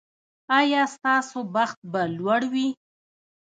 [0.59, 2.67] ایا ستاسو بخت به لوړ وي؟